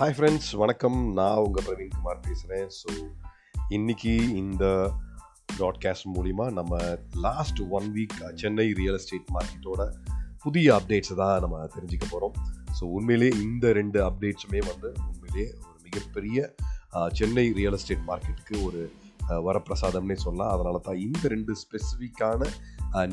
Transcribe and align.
Hi 0.00 0.12
friends 0.12 0.52
வணக்கம். 0.52 1.12
நான் 1.12 1.36
உங்கள் 1.36 1.64
பிரவீன்குமார் 1.64 2.20
பேசுகிறேன் 2.28 2.68
ஸோ 2.68 2.92
இன்றைக்கி 3.70 4.30
இந்த 4.34 4.64
ப்ராட்காஸ்ட் 5.58 6.06
மூலிமா 6.14 6.52
நம்ம 6.52 6.78
last 7.14 7.60
one 7.60 7.92
week 7.92 8.34
Chennai 8.34 8.72
real 8.72 8.94
estate 8.94 9.28
மார்க்கெட்டோட 9.32 9.90
புதிய 10.38 10.74
அப்டேட்ஸை 10.74 11.14
தான் 11.14 11.40
நம்ம 11.40 11.64
தெரிஞ்சுக்க 11.64 12.06
போகிறோம் 12.10 12.32
ஸோ 12.80 12.84
உண்மையிலே 12.84 13.36
இந்த 13.42 13.72
ரெண்டு 13.72 14.10
அப்டேட்ஸுமே 14.10 14.62
வந்து 14.66 14.92
உண்மையிலே 15.10 15.54
ஒரு 15.58 15.78
மிகப்பெரிய 15.82 16.54
சென்னை 17.12 17.52
ரியல் 17.52 17.72
எஸ்டேட் 17.72 18.08
மார்க்கெட்டுக்கு 18.08 18.64
ஒரு 18.64 18.92
வரப்பிரசாதம்னே 19.46 20.16
சொல்லலாம் 20.24 20.52
அதனால 20.54 20.78
தான் 20.78 21.00
இந்த 21.06 21.22
ரெண்டு 21.34 21.52
ஸ்பெசிஃபிக்கான 21.62 22.48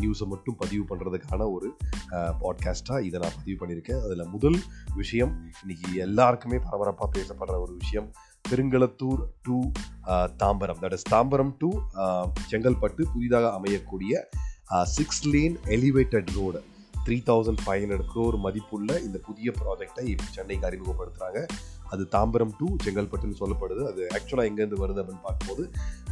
நியூஸை 0.02 0.26
மட்டும் 0.34 0.56
பதிவு 0.56 0.84
பண்ணுறதுக்கான 0.90 1.48
ஒரு 1.56 1.68
பாட்காஸ்ட்டாக 2.42 3.06
இதை 3.08 3.18
நான் 3.24 3.38
பதிவு 3.40 3.58
பண்ணியிருக்கேன். 3.62 4.02
அதில் 4.06 4.32
முதல் 4.36 4.60
விஷயம் 4.96 5.34
இன்னைக்கு 5.62 5.90
எல்லாருக்குமே 6.06 6.60
பரபரப்பாக 6.68 7.10
பேசப்படுற 7.18 7.58
ஒரு 7.66 7.76
விஷயம் 7.84 8.08
Perungalathur 8.50 9.22
to 9.42 9.58
Tambaram. 10.44 10.80
That 10.84 10.96
is 10.98 11.08
Tambaram 11.14 11.54
to 11.58 11.70
Chengalpattu 12.52 13.04
புதிதாக 13.14 13.48
அமையக்கூடிய 13.58 14.14
six 14.96 15.24
lane 15.34 15.56
elevated 15.76 16.30
road 16.40 16.62
three 17.08 17.18
thousand 17.28 17.62
five 17.64 17.82
hundred 17.84 18.08
crore 18.14 18.36
மதிப்புள்ள 18.46 18.92
இந்த 19.08 19.18
புதிய 19.28 19.50
ப்ராஜெக்டை 19.60 20.04
இப்போ 20.14 20.26
சென்னைக்கு 20.38 20.66
அறிமுகப்படுத்துகிறாங்க 20.70 21.42
அது 21.94 22.04
தாம்பரம் 22.16 22.52
டு 22.60 22.68
செங்கல்பட்டுன்னு 22.86 23.38
சொல்லப்படுது. 23.42 23.82
அது 23.92 24.02
ஆக்சுவலாக 24.18 24.50
எங்கேருந்து 24.50 24.80
வருது 24.82 25.00
அப்படின்னு 25.02 25.24
பார்க்கும்போது 25.28 25.64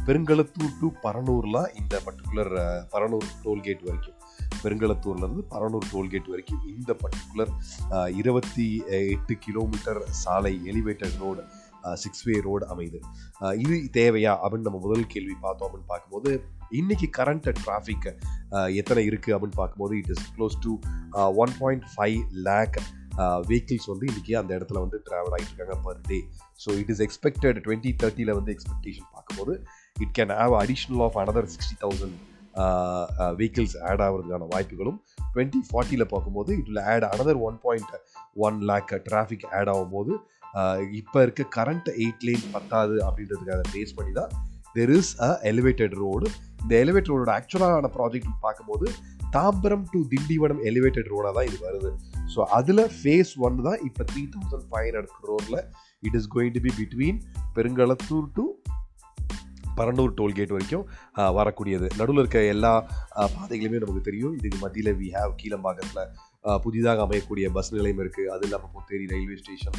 பெருங்களத்தூர் 0.06 0.72
டு 0.80 0.88
பரனூர்லாம் 1.04 1.68
இந்த 1.80 2.00
பர்டிகுலர் 2.06 2.52
பரனூர் 2.94 3.28
டோல்கேட் 3.44 3.84
வரைக்கும். 3.88 4.16
பெருங்களத்தூர்லேருந்து 4.62 5.44
பரனூர் 5.52 5.88
டோல்கேட் 5.92 6.32
வரைக்கும் 6.34 6.62
இந்த 6.74 6.92
பர்டிகுலர் 7.02 7.52
இருபத்தி 8.20 8.66
எட்டு 9.14 9.36
கிலோமீட்டர் 9.46 10.00
சாலை 10.22 10.54
elevated 10.72 11.18
road 11.24 11.44
six 12.02 12.24
way 12.28 12.36
road 12.46 12.64
அமைது. 12.74 12.98
இது 13.64 13.76
தேவையா 13.98 14.32
அப்படின்னு 14.42 14.68
நம்ம 14.68 14.80
முதல் 14.86 15.10
கேள்வி 15.14 15.36
பார்த்தோம் 15.44 15.66
அப்படின்னு 15.68 15.90
பார்க்கும்போது 15.92 16.30
இன்னைக்கு 16.72 17.06
கரண்ட் 17.18 17.48
டிராஃபிக் 17.58 18.06
எத்தனை 18.74 19.02
இருக்குது 19.08 19.34
அப்படின்னு 19.34 19.58
பார்க்கும்போது 19.58 19.96
it 19.98 20.10
is 20.10 20.24
close 20.36 20.56
to 20.60 20.72
one 21.42 21.52
point 21.60 21.84
five 21.92 22.20
lakh 22.46 22.78
vehicles 23.48 23.88
வந்து 23.88 24.06
இன்றைக்கி 24.06 24.32
அந்த 24.36 24.50
இடத்துல 24.58 24.80
வந்து 24.80 24.98
ட்ராவல் 25.08 25.34
ஆகிட்டு 25.36 25.52
இருக்காங்க 25.52 25.76
per 25.82 26.00
day 26.08 26.18
so 26.64 26.78
it 26.78 26.90
is 26.90 27.02
expected 27.06 27.58
twenty 27.66 27.92
தேர்ட்டியில் 28.02 28.34
வந்து 28.34 28.52
எக்ஸ்பெக்டேஷன் 28.56 29.10
பார்க்கும்போது 29.12 29.54
it 29.96 30.14
can 30.14 30.34
have 30.38 30.54
additional 30.62 31.02
of 31.02 31.18
another 31.18 31.50
sixty 31.54 31.76
thousand 31.80 32.16
vehicles 33.38 33.76
add 33.82 34.02
ஆகிறதுக்கான 34.02 34.48
வாய்ப்புகளும் 34.48 34.98
டுவெண்ட்டி 35.34 35.60
ஃபார்ட்டியில் 35.70 36.06
பார்க்கும்போது 36.06 36.50
it 36.58 36.68
will 36.68 36.84
add 36.84 37.06
another 37.12 37.40
one 37.40 37.58
point 37.62 37.94
one 38.38 38.58
lakh 38.62 38.92
traffic 39.06 39.46
add 39.52 39.68
ஆகும்போது 39.68 40.12
இப்போ 40.92 41.18
இருக்க 41.22 41.42
கரண்ட் 41.56 41.88
எயிட் 41.96 42.22
லேன் 42.24 42.44
பத்தாது 42.52 42.94
அப்படின்றதுக்காக 43.06 43.64
பேஸ் 43.72 43.94
பண்ணி 43.94 44.12
தான் 44.12 44.30
there 44.74 44.90
is 44.90 45.12
a 45.20 45.30
elevated 45.42 45.94
road 45.94 46.28
இந்த 46.66 46.76
எலிவேட் 46.84 47.08
ரோடோட 47.10 47.30
ஆக்சுவலான 47.38 47.88
ப்ராஜெக்ட் 47.96 48.30
பார்க்கும்போது 48.44 48.86
தாம்பரம் 49.34 49.84
டு 49.92 49.98
திண்டிவனம் 50.12 50.60
எலிவேட்டட் 50.70 51.10
ரோடாக 51.12 51.32
தான் 51.36 51.46
இது 51.48 51.58
வருது. 51.66 51.90
ஸோ 52.34 52.40
அதில் 52.56 52.82
ஃபேஸ் 52.96 53.32
ஒன் 53.46 53.58
தான் 53.66 53.80
இப்போ 53.88 54.04
த்ரீ 54.10 54.22
தௌசண்ட் 54.32 54.66
ஃபைவ் 54.70 54.86
ஹண்ட்ரட் 54.88 55.28
ரோடில் 55.30 55.58
it 56.08 56.16
is 56.20 56.28
going 56.34 56.54
to 56.56 56.62
be 56.66 56.72
between 56.80 57.18
Perungalathur 57.56 58.26
to 58.38 58.46
Paranur 59.78 60.12
tollgate 60.18 60.54
வரைக்கும் 60.56 60.84
வரக்கூடியது. 61.38 61.86
நடுவில் 61.98 62.22
இருக்க 62.22 62.40
எல்லா 62.54 62.72
பாதைகளுமே 63.36 63.80
நமக்கு 63.82 64.02
தெரியும். 64.08 64.34
இதுக்கு 64.38 64.58
மத்தியில் 64.62 64.92
வி 65.00 65.08
ஹாவ் 65.16 65.32
கீழம்பாக்கத்தில் 65.42 66.04
புதிதாக 66.64 67.06
அமையக்கூடிய 67.06 67.46
பஸ் 67.50 67.72
நிலையம் 67.72 68.00
இருக்குது 68.00 68.28
அது 68.28 68.44
இல்லாமல் 68.44 68.72
பொத்தேரி 68.74 69.06
ரயில்வே 69.06 69.36
ஸ்டேஷன் 69.36 69.78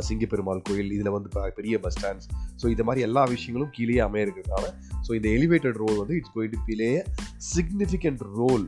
சிங்கப்பெருமாள் 0.00 0.62
கோயில் 0.62 0.92
இதில் 0.92 1.10
வந்து 1.10 1.28
ப- 1.28 1.52
பெரிய 1.54 1.78
பஸ் 1.78 1.98
ஸ்டாண்ட்ஸ் 1.98 2.28
ஸோ 2.62 2.68
இந்த 2.68 2.84
மாதிரி 2.84 3.00
எல்லா 3.02 3.24
விஷயங்களும் 3.26 3.70
கீழே 3.70 3.98
அமைய 4.00 4.26
இருக்கிறதுனால 4.26 4.66
ஸோ 5.08 5.14
இந்த 5.14 5.28
எலிவேட்டட் 5.36 5.76
ரோல் 5.76 5.96
வந்து 5.96 6.16
it's 6.16 6.34
going 6.36 6.50
to 6.50 6.60
play 6.66 6.90
significant 7.56 8.22
role 8.36 8.66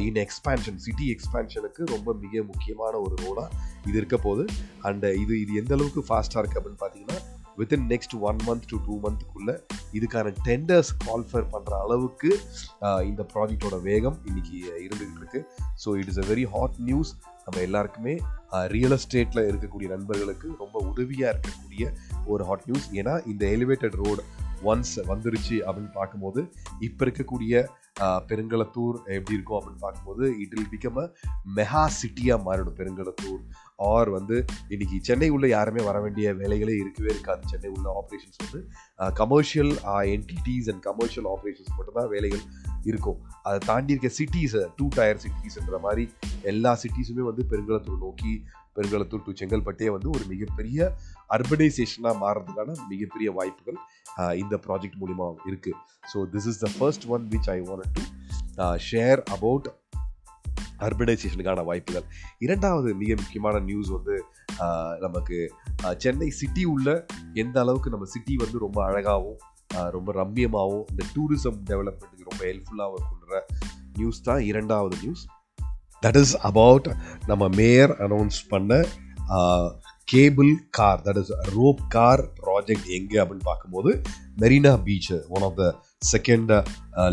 in 0.00 0.16
expansion 0.16 0.76
city 0.78 1.06
எக்ஸ்பேன்ஷனுக்கு 1.10 1.82
ரொம்ப 1.86 2.14
மிக 2.14 2.42
முக்கியமான 2.42 2.98
ஒரு 2.98 3.14
ரோலாக 3.16 3.48
இது 3.84 3.96
இருக்க 3.96 4.16
போகுது. 4.16 4.44
அண்ட் 4.82 5.04
இது 5.16 5.40
இது 5.40 5.54
எந்த 5.54 5.74
அளவுக்கு 5.74 6.00
ஃபாஸ்ட்டாக 6.00 6.40
இருக்குது 6.40 6.60
அப்படின்னு 6.60 6.80
பார்த்தீங்கன்னா 6.80 7.18
within 7.58 7.86
next 7.90 8.14
one 8.20 8.38
month 8.46 8.66
to 8.70 8.76
two 8.86 8.94
மந்த்துக்குள்ளே 9.02 9.54
இதுக்கான 9.92 10.32
டெண்டர்ஸ் 10.44 10.90
கால்ஃபர் 11.04 11.46
பண்ணுற 11.52 11.72
அளவுக்கு 11.78 12.30
இந்த 13.04 13.22
ப்ராஜெக்டோட 13.34 13.78
வேகம் 13.82 14.18
இன்னைக்கு 14.24 14.56
இருந்துகிட்டு 14.78 15.20
இருக்கு 15.20 15.40
so 15.84 15.96
it 15.98 16.08
is 16.08 16.18
a 16.18 16.26
very 16.28 16.46
hot 16.46 16.78
news 16.80 17.12
நம்ம 17.44 17.60
எல்லாருக்குமே 17.60 18.14
ரியல் 18.68 18.96
எஸ்டேட்டில் 18.96 19.46
இருக்கக்கூடிய 19.48 19.88
நண்பர்களுக்கு 19.88 20.48
ரொம்ப 20.58 20.76
உதவியாக 20.88 21.32
இருக்கக்கூடிய 21.34 21.84
ஒரு 22.26 22.44
ஹாட் 22.44 22.66
நியூஸ் 22.66 22.88
ஏன்னா 22.94 23.14
இந்த 23.26 23.44
எலிவேட்டட் 23.56 23.96
ரோடு 23.98 24.22
ஒன்ஸ் 24.70 24.94
வந்துருச்சு 25.12 25.56
அப்படின்னு 25.66 25.92
பார்க்கும்போது 25.92 26.42
இப்போ 26.78 27.04
இருக்கக்கூடிய 27.06 27.64
பெருங்கலத்தூர் 28.30 28.96
பெருங்களத்தூர் 28.96 28.96
எப்படி 29.16 29.36
இருக்கும் 29.36 29.58
அப்படின்னு 29.58 29.82
பார்க்கும்போது 29.84 30.24
it 30.42 30.54
will 30.54 30.70
become 30.72 30.98
a 31.02 31.04
mega 31.56 31.82
சிட்டியாக 32.00 32.44
மாறிடும் 32.46 32.76
பெருங்களத்தூர் 32.80 33.40
ஆர் 33.90 34.10
வந்து 34.16 34.36
இன்னைக்கு 34.68 34.96
சென்னை 35.08 35.28
உள்ள 35.36 35.46
யாருமே 35.48 35.82
வர 35.84 35.96
வேண்டிய 36.00 36.26
வேலைகளே 36.40 36.74
இருக்கவே 36.82 37.10
இருக்காது. 37.14 37.42
சென்னை 37.52 37.70
உள்ள 37.76 37.86
ஆப்ரேஷன்ஸ் 38.00 38.40
வந்து 38.44 38.60
commercial 39.22 39.72
entities 40.14 40.68
and 40.72 40.82
commercial 40.88 41.28
operations 41.34 41.72
மட்டும்தான் 41.76 42.12
வேலைகள் 42.14 42.44
இருக்கும். 42.90 43.18
அதை 43.46 43.58
தாண்டி 43.70 43.94
இருக்க 43.94 44.10
சிட்டிஸை 44.18 44.62
டூ 44.76 44.88
டயர் 44.98 45.22
சிட்டிஸ்ன்ற 45.24 45.78
மாதிரி 45.86 46.06
எல்லா 46.52 46.72
சிட்டிஸுமே 46.82 47.24
வந்து 47.30 47.44
பெருங்களத்தூர் 47.52 48.04
நோக்கி 48.06 48.34
பெருங்களத்தூர் 48.76 49.22
டு 49.22 49.32
செங்கல்பட்டே 49.40 49.86
வந்து 49.86 50.10
ஒரு 50.10 50.24
மிகப்பெரிய 50.28 50.94
அர்பனைசேஷனாக 51.28 52.14
மாறுறதுக்கான 52.20 52.76
மிகப்பெரிய 52.88 53.32
வாய்ப்புகள் 53.32 53.78
இந்த 54.36 54.60
ப்ராஜெக்ட் 54.66 55.00
மூலிமா 55.00 55.34
இருக்குது 55.46 55.76
so 56.14 56.28
this 56.32 56.46
is 56.46 56.58
the 56.58 56.70
first 56.78 57.06
one 57.06 57.28
which 57.28 57.50
I 57.50 57.60
want 57.60 57.92
to 57.92 58.02
share 58.76 59.22
about 59.30 59.68
அர்பனைசேஷனுக்கான 60.78 61.64
வாய்ப்புகள். 61.64 62.04
இரண்டாவது 62.38 62.94
மிக 62.94 63.14
முக்கியமான 63.14 63.58
நியூஸ் 63.58 63.88
வந்து 63.88 64.24
நமக்கு 65.00 65.54
சென்னை 65.98 66.30
சிட்டி 66.30 66.64
உள்ள 66.64 67.06
எந்த 67.34 67.60
அளவுக்கு 67.60 67.90
நம்ம 67.90 68.04
சிட்டி 68.04 68.36
வந்து 68.36 68.58
ரொம்ப 68.58 68.84
அழகாகவும் 68.84 69.38
ரொம்ப 69.90 70.12
ரம்மியமாகவும் 70.12 70.84
இந்த 70.90 71.04
டூரிசம் 71.14 71.58
டெவலப்மெண்ட்டுக்கு 71.66 72.30
ரொம்ப 72.30 72.44
ஹெல்ப்ஃபுல்லாக 72.44 72.94
இருக்குன்ற 72.94 73.40
நியூஸ் 73.92 74.22
தான் 74.22 74.40
இரண்டாவது 74.40 74.96
நியூஸ் 74.96 75.24
தட் 76.02 76.18
இஸ் 76.22 76.34
அபவுட் 76.42 76.88
நம்ம 77.26 77.44
மேயர் 77.56 77.92
அனௌன்ஸ் 78.00 78.38
பண்ண 78.48 78.80
cable 80.08 80.50
car 80.70 81.00
that 81.02 81.18
is 81.18 81.32
rope 81.54 81.80
car 81.88 82.22
project 82.40 82.88
எங்கே 82.98 83.18
அப்படின்னு 83.22 83.44
பார்க்கும்போது 83.44 83.90
Marina 84.40 84.72
beach 84.84 85.10
one 85.28 85.44
of 85.44 85.56
the 85.56 85.66
second 86.10 86.50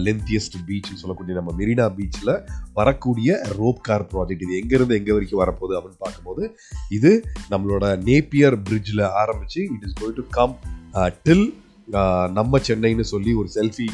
lengthiest 0.03 0.57
பீச்னு 0.67 0.99
சொல்லக்கூடிய 1.01 1.35
நம்ம 1.35 1.51
மெரினா 1.57 1.85
பீச்சில் 1.97 2.33
வரக்கூடிய 2.73 3.39
ரோப் 3.57 3.81
கார் 3.81 4.05
ப்ராஜெக்ட் 4.11 4.45
இது 4.45 4.59
எங்கேருந்து 4.61 4.97
எங்கே 4.97 5.13
வரைக்கும் 5.13 5.43
வரப்போகுது 5.43 5.77
அப்படின்னு 5.77 6.03
பார்க்கும்போது 6.03 6.43
இது 6.91 7.11
நம்மளோட 7.51 7.85
நேப்பியர் 8.03 8.57
பிரிட்ஜில் 8.63 9.03
ஆரம்பித்து 9.21 9.61
it 9.71 9.85
is 9.87 9.97
going 10.01 10.19
to 10.21 10.27
come 10.31 10.55
till 11.25 11.45
நம்ம 12.33 12.59
சென்னைன்னு 12.67 13.05
சொல்லி 13.07 13.31
ஒரு 13.33 13.49
செல்ஃபி 13.55 13.87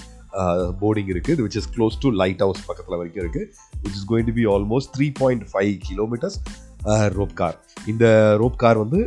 போர்டிங் 0.81 1.11
இருக்குது 1.15 1.41
which 1.45 1.59
is 1.61 1.69
close 1.75 1.99
to 2.05 2.09
lighthouse 2.45 2.63
பக்கத்தில் 2.69 2.97
வரைக்கும் 3.01 3.23
இருக்குது 3.25 3.45
which 3.83 3.97
is 3.99 4.07
going 4.11 4.29
to 4.31 4.35
be 4.39 4.47
almost 4.55 4.91
three 4.97 5.09
point 5.21 5.45
five 5.51 5.73
kilometres 5.89 6.39
rope 7.19 7.35
car 7.39 7.55
இந்த 7.91 8.05
ரோப் 8.41 8.59
கார் 8.63 8.77
வந்து 8.83 8.99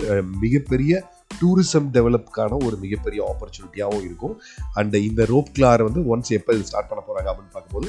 மிகப்பெரிய 0.44 0.92
டூரிசம் 1.40 1.86
டெவலப்க்கான 1.94 2.56
ஒரு 2.66 2.76
மிகப்பெரிய 2.82 3.20
ஆப்பர்ச்சுனிட்டியாகவும் 3.30 4.04
இருக்கும். 4.08 4.34
அண்ட் 4.80 4.96
இந்த 5.08 5.22
ரோப் 5.30 5.48
கிளார் 5.56 5.82
வந்து 5.86 6.00
ஒன்ஸ் 6.12 6.32
எப்போ 6.38 6.50
இது 6.56 6.68
ஸ்டார்ட் 6.70 6.90
பண்ண 6.90 7.02
போகிறாங்க 7.06 7.28
அப்படின்னு 7.32 7.54
பார்க்கும்போது 7.56 7.88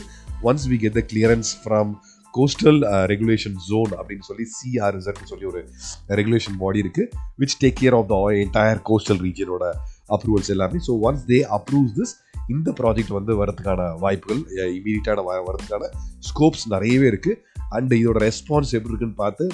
once 0.49 0.67
we 0.71 0.77
get 0.83 0.97
the 0.99 1.03
clearance 1.11 1.51
from 1.63 1.91
coastal 2.33 2.79
regulation 3.11 3.57
zone 3.67 3.91
அப்படின்னு 3.97 4.25
சொல்லி 4.29 4.45
சிஆர்இசட்னு 4.57 5.29
சொல்லி 5.31 5.45
ஒரு 5.51 5.61
ரெகுலேஷன் 6.19 6.57
பாடி 6.63 6.79
இருக்குது 6.85 7.09
which 7.41 7.57
take 7.63 7.77
care 7.81 7.97
of 7.99 8.09
the 8.13 8.17
entire 8.43 8.81
coastal 8.89 9.21
ரீஜனோட 9.27 9.65
approvals 10.15 10.51
எல்லாமே. 10.55 10.79
So 10.87 10.93
once 11.09 11.25
they 11.31 11.39
approve 11.57 11.89
this 11.99 12.15
இந்த 12.49 12.71
ப்ராஜெக்ட் 12.71 13.13
வந்து 13.13 13.45
வரதுக்கான 13.45 13.99
வாய்ப்புகள் 13.99 14.41
இமீடியட்டான 14.77 15.23
வரதுக்கான 15.49 15.89
ஸ்கோப்ஸ் 16.19 16.65
நிறையவே 16.67 17.07
இருக்குது 17.11 17.39
அண்டு 17.75 17.95
இதோட 18.01 18.17
ரெஸ்பான்ஸ் 18.17 18.73
எப்படி 18.77 18.91
இருக்குன்னு 18.91 19.15
பார்த்து 19.15 19.45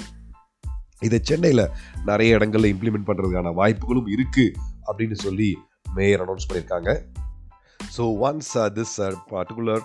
இதை 1.02 1.18
சென்னையில் 1.22 1.64
நிறைய 2.04 2.36
இடங்களில் 2.36 2.72
இம்ப்ளிமெண்ட் 2.74 3.08
பண்ணுறதுக்கான 3.08 3.54
வாய்ப்புகளும் 3.54 4.06
இருக்குது 4.06 4.54
அப்படின்னு 4.88 5.14
சொல்லி 5.14 5.56
மேயர் 5.94 6.20
அனௌன்ஸ் 6.20 6.48
பண்ணியிருக்காங்க. 6.48 6.90
So 7.96 8.02
once 8.28 8.52
this 8.74 8.96
particular 9.30 9.84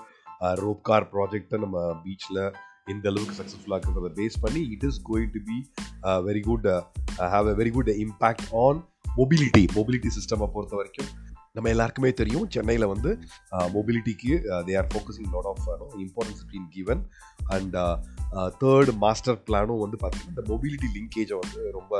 rope 0.55 0.81
car 0.81 1.07
ப்ராஜெக்டை 1.13 1.57
நம்ம 1.59 1.93
பீச்சில் 2.03 2.41
எந்த 2.87 3.09
அளவுக்கு 3.09 3.37
சக்ஸஸ்ஃபுல்லாக 3.39 3.81
இருக்கிறத 3.81 4.09
பேஸ் 4.19 4.39
பண்ணி 4.39 4.61
it 4.73 4.83
is 4.83 4.99
going 5.11 5.31
to 5.35 5.39
be 5.39 5.57
very 6.03 6.39
good 6.39 6.67
have 7.17 7.47
a 7.47 7.53
very 7.53 7.71
good 7.71 7.87
impact 7.87 8.47
on 8.53 8.81
mobility 9.17 9.67
mobility 9.75 10.09
சிஸ்டமை 10.09 10.47
பொறுத்த 10.53 10.75
வரைக்கும் 10.75 11.09
நம்ம 11.55 11.69
எல்லாருக்குமே 11.69 12.11
தெரியும் 12.11 12.47
சென்னையில் 12.49 12.85
வந்து 12.85 13.11
மொபிலிட்டிக்கு 13.73 14.31
they 14.67 14.73
are 14.77 14.89
focusing 14.93 15.31
lot 15.33 15.45
of 15.45 15.63
importance 15.99 16.43
been 16.51 16.69
given 16.73 17.01
and 17.47 17.75
third 18.59 18.91
master 18.97 19.39
பிளானும் 19.47 19.79
வந்து 19.79 19.97
பார்த்தீங்கன்னா 20.01 20.33
இந்த 20.33 20.43
மொபிலிட்டி 20.51 20.87
லிங்கேஜை 20.95 21.37
வந்து 21.43 21.61
ரொம்ப 21.71 21.93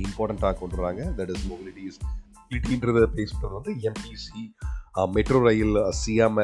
இம்பார்ட்டண்ட்டாக 0.00 0.54
கொண்டு 0.58 0.76
வராங்க. 0.76 1.02
தட் 1.18 1.30
இஸ் 1.30 1.46
மொபிலிட்டி 1.50 1.82
இஸ் 1.84 1.98
மொபிலிட்டின்றத 2.02 3.06
பேசுகிறது 3.16 3.54
வந்து 3.54 3.72
MTC 3.82 4.42
metro 5.08 5.38
rail 5.46 5.76
CM 5.92 6.38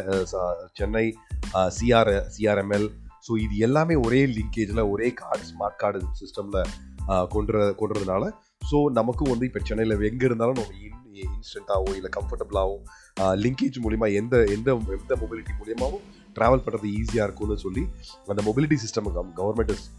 Chennai 0.73 1.07
CR 1.69 2.11
CRML 2.29 2.89
so 3.29 3.33
இது 3.41 3.57
எல்லாமே 3.59 3.95
ஒரே 3.97 4.27
லிங்கேஜில் 4.37 4.89
ஒரே 4.91 5.09
கார்டு 5.13 5.45
ஸ்மார்ட் 5.45 5.77
கார்டு 5.77 6.01
சிஸ்டமில் 6.21 6.63
கொண்டு 7.29 7.53
கொண்டுறதுனால 7.81 8.25
ஸோ 8.71 8.79
நமக்கும் 8.91 9.31
வந்து 9.31 9.47
இப்போ 9.47 9.61
சென்னையில் 9.65 10.05
எங்கே 10.05 10.27
இருந்தாலும் 10.27 10.59
நம்ம 10.59 10.75
இன் 11.13 11.33
இன்ஸ்டண்ட்டாகவும் 11.37 11.95
இல்லை 11.95 12.11
கம்ஃபர்டபுளாகவும் 12.17 12.85
லிங்கேஜ் 13.45 13.79
மூலிமா 13.83 14.15
எந்த 14.15 14.45
எந்த 14.49 14.81
எந்த 15.01 15.17
மொபிலிட்டி 15.17 15.53
மூலியமாகவும் 15.59 16.05
ட்ராவல் 16.35 16.63
பண்ணுறது 16.65 16.89
ஈஸியாக 17.01 17.27
இருக்கும்னு 17.29 17.59
சொல்லி 17.59 17.85
அந்த 18.27 18.43
mobility 18.43 18.77
system 18.85 19.31
government 19.37 19.71
is 19.71 19.91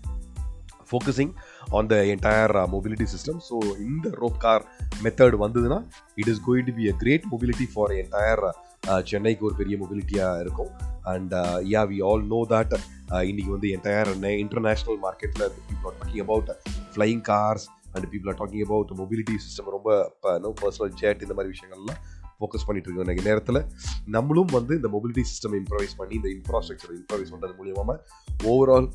focusing 0.92 1.33
on 1.71 1.88
the 1.88 1.95
entire 1.95 2.51
mobility 2.51 3.06
system 3.15 3.39
so 3.50 3.77
இந்த 3.80 4.10
ரோப் 4.10 4.38
கார் 4.38 4.65
மெத்தட் 5.04 5.38
வந்ததுன்னா 5.45 5.80
it 6.15 6.27
is 6.27 6.42
going 6.48 6.65
to 6.65 6.74
be 6.74 6.89
a 6.89 6.95
great 6.98 7.24
mobility 7.31 7.68
for 7.74 7.92
entire 7.92 8.44
சென்னைக்கு 9.04 9.45
ஒரு 9.45 9.56
பெரிய 9.56 9.77
மொபிலிட்டியாக 9.77 10.39
இருக்கும். 10.39 10.71
And 11.04 11.33
yeah 11.74 11.81
we 11.89 11.98
all 12.04 12.25
know 12.25 12.45
that 12.50 12.74
இன்னைக்கு 13.24 13.51
வந்து 13.51 13.69
என்டையர் 13.69 14.10
இன்டர்நேஷ்னல் 14.45 15.00
மார்க்கெட்டில் 15.04 15.51
people 15.69 15.94
talking 16.01 16.21
about 16.21 16.51
flying 16.95 17.21
cars 17.21 17.69
and 17.94 18.07
people 18.12 18.31
are 18.34 18.40
talking 18.42 18.66
about 18.68 18.92
mobility 19.01 19.38
system 19.45 19.72
ரொம்ப 19.78 19.90
நோ 20.45 20.51
பர்சனல் 20.62 20.94
ஜெட் 21.01 21.24
இந்த 21.28 21.36
மாதிரி 21.40 21.54
விஷயங்கள்லாம் 21.56 22.01
ஃபோக்கஸ் 22.38 22.66
பண்ணிட்டு 22.68 22.88
இருக்கோம் 22.90 23.07
எனக்கு 23.07 23.28
நேரத்தில். 23.30 23.60
நம்மளும் 24.16 24.54
வந்து 24.57 24.74
இந்த 24.80 24.90
மொபிலிட்டி 24.95 25.24
சிஸ்டம் 25.31 25.57
இம்ப்ரவைஸ் 25.62 25.98
பண்ணி 26.00 26.16
இந்த 26.19 26.30
இன்ஃப்ராஸ்ட்ரக்சர் 26.38 26.95
இம்ப்ரவைஸ் 27.01 27.34
பண்ணுறது 27.34 27.60
மூலியமாக 27.60 28.00
overall 28.54 28.90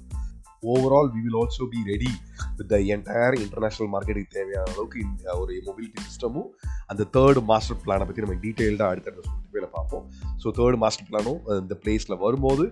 overall 0.70 1.08
we 1.14 1.20
will 1.24 1.36
also 1.40 1.64
be 1.72 1.80
ready 1.90 2.10
with 2.58 2.70
the 2.72 2.78
entire 2.94 3.36
international 3.44 3.90
மார்க்கெட்டுக்கு 3.92 4.36
தேவையான 4.38 4.70
அளவுக்கு 4.72 4.98
இந்த 5.06 5.36
ஒரு 5.42 5.52
மொபிலிட்டி 5.66 6.00
சிஸ்டமும் 6.06 6.48
அந்த 6.90 7.02
தேர்ட் 7.16 7.40
மாஸ்டர் 7.50 7.80
பிளானை 7.84 8.06
பற்றி 8.08 8.24
நம்ம 8.24 8.36
டீட்டெயில்டாக 8.44 8.92
அடுத்த 8.94 9.14
வேலை 9.56 9.68
பார்ப்போம். 9.76 10.04
ஸோ 10.42 10.50
தேர்ட் 10.58 10.78
மாஸ்டர் 10.84 11.08
பிளானும் 11.10 11.40
இந்த 11.62 11.76
பிளேஸில் 11.82 12.20
வரும்போது 12.24 12.64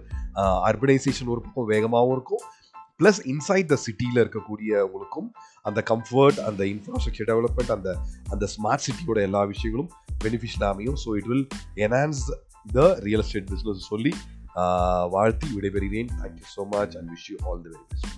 அர்பனைசேஷன் 0.70 1.31
ஒரு 1.34 1.40
பக்கம் 1.46 1.70
வேகமாகவும் 1.75 2.14
இருக்கும். 2.17 2.43
ப்ளஸ் 3.00 3.19
இன்சைட் 3.26 3.69
த 3.72 3.76
சிட்டியில் 3.76 4.20
இருக்கக்கூடியவங்களுக்கும் 4.22 5.26
அந்த 5.64 5.81
கம்ஃபர்ட் 5.90 6.38
அந்த 6.40 6.62
இன்ஃப்ராஸ்ட்ரக்சர் 6.64 7.28
டெவலப்மெண்ட் 7.31 7.72
அந்த 7.76 7.88
அந்த 8.32 8.44
ஸ்மார்ட் 8.54 8.84
சிட்டியோட 8.87 9.20
எல்லா 9.20 9.43
விஷயங்களும் 9.44 9.90
பெனிஃபிஷியல் 10.25 10.66
அமையும் 10.70 10.98
so 11.04 11.16
it 11.19 11.28
will 11.32 11.46
enhance 11.87 12.22
the 12.66 12.87
real 13.06 13.25
estate 13.25 13.50
business 13.52 13.88
சொல்லி 13.90 14.12
வாழ்த்தி 15.16 15.48
விடைபெறுகிறேன். 15.56 16.10
Thank you 16.20 16.46
so 16.56 16.64
much 16.76 16.94
and 17.00 17.10
wish 17.14 17.26
you 17.32 17.37
all 17.48 17.60
the 17.64 17.70
very 17.75 17.84
best 17.90 18.16